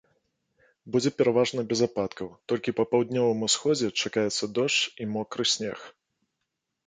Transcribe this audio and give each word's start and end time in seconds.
Будзе 0.93 1.09
пераважна 1.17 1.61
без 1.73 1.79
ападкаў, 1.87 2.31
толькі 2.53 2.73
па 2.79 2.85
паўднёвым 2.93 3.45
усходзе 3.47 3.87
чакаецца 4.05 4.45
дождж 4.61 4.79
і 5.05 5.07
мокры 5.15 5.43
снег. 5.53 5.79